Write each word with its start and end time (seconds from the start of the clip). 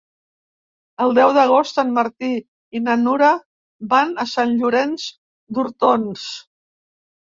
El 1.05 1.13
deu 1.17 1.33
d'agost 1.39 1.77
en 1.83 1.91
Martí 1.99 2.31
i 2.79 2.83
na 2.87 2.97
Nura 3.05 3.31
van 3.95 4.19
a 4.27 4.29
Sant 4.35 4.59
Llorenç 4.59 5.09
d'Hortons. 5.57 6.31